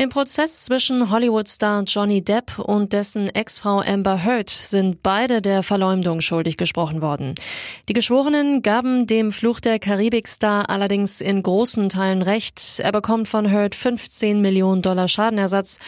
Im 0.00 0.08
Prozess 0.08 0.64
zwischen 0.64 1.10
Hollywood-Star 1.10 1.82
Johnny 1.82 2.24
Depp 2.24 2.58
und 2.58 2.94
dessen 2.94 3.28
Ex-Frau 3.28 3.80
Amber 3.80 4.24
Heard 4.24 4.48
sind 4.48 5.02
beide 5.02 5.42
der 5.42 5.62
Verleumdung 5.62 6.22
schuldig 6.22 6.56
gesprochen 6.56 7.02
worden. 7.02 7.34
Die 7.86 7.92
Geschworenen 7.92 8.62
gaben 8.62 9.06
dem 9.06 9.30
Fluch 9.30 9.60
der 9.60 9.78
Karibik-Star 9.78 10.70
allerdings 10.70 11.20
in 11.20 11.42
großen 11.42 11.90
Teilen 11.90 12.22
recht. 12.22 12.80
Er 12.80 12.92
bekommt 12.92 13.28
von 13.28 13.52
Heard 13.52 13.74
15 13.74 14.40
Millionen 14.40 14.80
Dollar 14.80 15.06
Schadenersatz. 15.06 15.78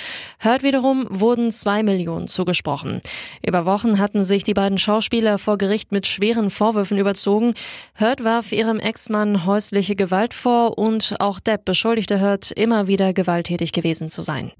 Heard 0.41 0.62
wiederum 0.62 1.06
wurden 1.09 1.51
zwei 1.51 1.83
Millionen 1.83 2.29
zugesprochen. 2.29 3.01
Über 3.42 3.65
Wochen 3.65 3.98
hatten 3.98 4.24
sich 4.24 4.45
die 4.45 4.52
beiden 4.52 4.77
Schauspieler 4.77 5.38
vor 5.38 5.56
Gericht 5.56 5.91
mit 5.91 6.06
schweren 6.06 6.51
Vorwürfen 6.51 6.98
überzogen. 6.98 7.55
Heard 7.95 8.24
warf 8.24 8.52
ihrem 8.52 8.79
Ex-Mann 8.79 9.47
häusliche 9.47 9.97
Gewalt 9.97 10.34
vor 10.34 10.77
und 10.77 11.15
auch 11.19 11.41
Depp 11.41 11.65
beschuldigte 11.65 12.20
Heard 12.20 12.51
immer 12.51 12.87
wieder 12.87 13.15
gewalttätig 13.15 13.73
gewesen 13.73 14.02
gewesen 14.02 14.11
zu 14.11 14.23
sein. 14.23 14.52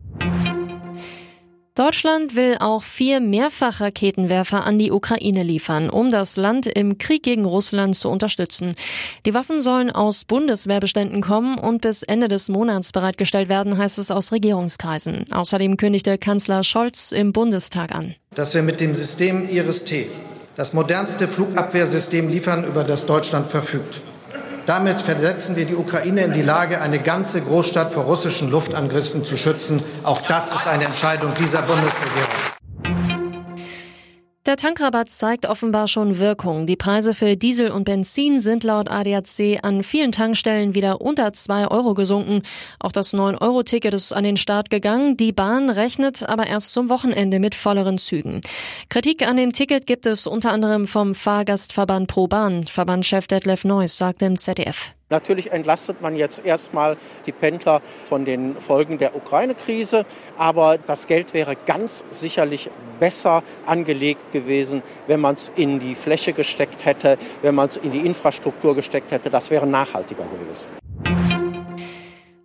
Deutschland 1.75 2.37
will 2.37 2.59
auch 2.61 2.83
vier 2.83 3.19
Mehrfachraketenwerfer 3.21 4.67
an 4.67 4.79
die 4.79 4.93
Ukraine 4.93 5.43
liefern, 5.43 5.89
um 5.89 6.11
das 6.11 6.37
Land 6.37 6.67
im 6.67 6.99
Krieg 6.99 7.23
gegen 7.23 7.47
Russland 7.47 7.97
zu 7.97 8.11
unterstützen. 8.11 8.75
Die 9.25 9.33
Waffen 9.33 9.63
sollen 9.63 9.91
aus 9.91 10.27
Bundeswehrbeständen 10.27 11.23
kommen 11.23 11.59
und 11.59 11.81
bis 11.81 12.03
Ende 12.03 12.29
des 12.29 12.51
Monats 12.51 12.93
bereitgestellt 12.93 13.49
werden, 13.49 13.79
heißt 13.79 13.99
es 13.99 14.11
aus 14.11 14.33
Regierungskreisen. 14.33 15.25
Außerdem 15.33 15.79
kündigte 15.79 16.19
Kanzler 16.19 16.63
Scholz 16.63 17.11
im 17.11 17.33
Bundestag 17.33 17.93
an. 17.93 18.17
Dass 18.35 18.55
wir 18.55 18.63
mit 18.63 18.81
dem 18.81 18.95
System 18.95 19.49
Iris-T 19.49 20.11
das 20.55 20.75
modernste 20.75 21.27
Flugabwehrsystem 21.27 22.29
liefern, 22.29 22.65
über 22.65 22.85
das 22.85 23.07
Deutschland 23.07 23.51
verfügt. 23.51 24.03
Damit 24.67 25.01
versetzen 25.01 25.57
wir 25.57 25.65
die 25.65 25.75
Ukraine 25.75 26.23
in 26.23 26.33
die 26.33 26.43
Lage, 26.43 26.81
eine 26.81 27.01
ganze 27.01 27.41
Großstadt 27.41 27.93
vor 27.93 28.05
russischen 28.05 28.51
Luftangriffen 28.51 29.25
zu 29.25 29.37
schützen. 29.37 29.83
Auch 30.05 30.21
das 30.23 30.55
ist 30.55 30.69
eine 30.69 30.85
Entscheidung 30.85 31.35
dieser 31.35 31.63
Bundesregierung. 31.63 32.62
Der 34.53 34.59
Tankrabatt 34.59 35.09
zeigt 35.09 35.47
offenbar 35.47 35.89
schon 35.89 36.19
Wirkung. 36.19 36.67
Die 36.67 36.77
Preise 36.77 37.15
für 37.15 37.39
Diesel 37.39 37.71
und 37.71 37.85
Benzin 37.85 38.39
sind 38.39 38.65
laut 38.65 38.91
ADAC 38.91 39.61
an 39.63 39.83
vielen 39.83 40.13
Tankstellen 40.13 40.75
wieder 40.75 41.01
unter 41.01 41.33
zwei 41.33 41.67
Euro 41.69 41.95
gesunken. 41.95 42.43
Auch 42.79 42.93
das 42.93 43.15
9-Euro-Ticket 43.15 43.95
ist 43.95 44.13
an 44.13 44.25
den 44.25 44.37
Start 44.37 44.69
gegangen. 44.69 45.17
Die 45.17 45.33
Bahn 45.33 45.71
rechnet 45.71 46.29
aber 46.29 46.49
erst 46.49 46.75
zum 46.75 46.91
Wochenende 46.91 47.41
mit 47.41 47.55
volleren 47.55 47.97
Zügen. 47.97 48.43
Kritik 48.91 49.27
an 49.27 49.39
dem 49.39 49.55
Ticket 49.55 49.87
gibt 49.87 50.05
es 50.05 50.27
unter 50.27 50.53
anderem 50.53 50.87
vom 50.87 51.15
Fahrgastverband 51.15 52.09
ProBahn. 52.09 52.67
Verbandchef 52.67 53.29
Detlef 53.29 53.65
Neuss 53.65 53.97
sagt 53.97 54.21
im 54.21 54.37
ZDF. 54.37 54.93
Natürlich 55.13 55.53
entlastet 55.53 56.01
man 56.01 56.17
jetzt 56.17 56.43
erstmal 56.43 56.97
die 57.27 57.33
Pendler 57.33 57.83
von 58.05 58.25
den 58.25 58.57
Folgen 58.59 58.97
der 58.97 59.15
Ukraine-Krise, 59.15 60.07
aber 60.39 60.79
das 60.79 61.07
Geld 61.07 61.35
wäre 61.35 61.55
ganz 61.67 62.03
sicherlich 62.11 62.71
besser 62.99 63.43
angelegt 63.67 64.33
gewesen, 64.33 64.83
wenn 65.09 65.21
man 65.21 65.35
es 65.35 65.53
in 65.55 65.81
die 65.81 65.95
Fläche 65.95 66.33
gesteckt 66.33 66.87
hätte, 66.87 67.19
wenn 67.43 67.55
man 67.55 67.69
es 67.69 67.77
in 67.77 67.93
die 67.93 67.99
Infrastruktur 67.99 68.75
gesteckt 68.75 69.13
hätte. 69.13 69.29
Das 69.29 69.51
wäre 69.51 69.67
nachhaltiger 69.67 70.25
gewesen. 70.25 70.82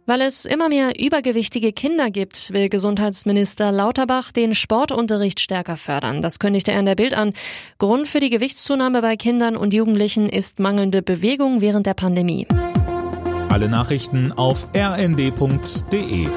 Weil 0.07 0.21
es 0.21 0.45
immer 0.45 0.69
mehr 0.69 0.93
übergewichtige 0.97 1.73
Kinder 1.73 2.09
gibt, 2.09 2.53
will 2.53 2.69
Gesundheitsminister 2.69 3.73
Lauterbach 3.73 4.31
den 4.31 4.55
Sportunterricht 4.55 5.41
stärker 5.41 5.75
fördern. 5.75 6.21
Das 6.21 6.39
kündigte 6.39 6.71
er 6.71 6.79
in 6.79 6.85
der 6.85 6.95
Bild 6.95 7.13
an. 7.13 7.33
Grund 7.77 8.07
für 8.07 8.21
die 8.21 8.29
Gewichtszunahme 8.29 9.01
bei 9.01 9.17
Kindern 9.17 9.57
und 9.57 9.73
Jugendlichen 9.73 10.29
ist 10.29 10.59
mangelnde 10.59 11.01
Bewegung 11.01 11.59
während 11.59 11.87
der 11.87 11.93
Pandemie. 11.93 12.47
Alle 13.49 13.67
Nachrichten 13.67 14.31
auf 14.31 14.69
rnd.de 14.73 16.27